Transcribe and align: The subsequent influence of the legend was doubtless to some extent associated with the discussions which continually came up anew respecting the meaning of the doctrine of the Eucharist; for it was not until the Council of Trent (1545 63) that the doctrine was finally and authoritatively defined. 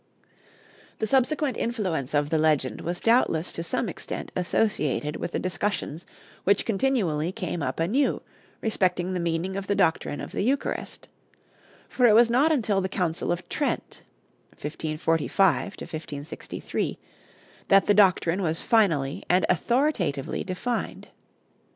The 0.97 1.05
subsequent 1.05 1.57
influence 1.57 2.15
of 2.15 2.31
the 2.31 2.39
legend 2.39 2.81
was 2.81 2.99
doubtless 2.99 3.51
to 3.53 3.61
some 3.61 3.87
extent 3.87 4.31
associated 4.35 5.17
with 5.17 5.31
the 5.31 5.37
discussions 5.37 6.07
which 6.43 6.65
continually 6.65 7.31
came 7.31 7.61
up 7.61 7.79
anew 7.79 8.23
respecting 8.61 9.13
the 9.13 9.19
meaning 9.19 9.55
of 9.55 9.67
the 9.67 9.75
doctrine 9.75 10.19
of 10.19 10.31
the 10.31 10.41
Eucharist; 10.41 11.07
for 11.87 12.07
it 12.07 12.15
was 12.15 12.31
not 12.31 12.51
until 12.51 12.81
the 12.81 12.89
Council 12.89 13.31
of 13.31 13.47
Trent 13.47 14.01
(1545 14.59 15.75
63) 16.23 16.97
that 17.67 17.85
the 17.85 17.93
doctrine 17.93 18.41
was 18.41 18.63
finally 18.63 19.21
and 19.29 19.45
authoritatively 19.49 20.43
defined. 20.43 21.09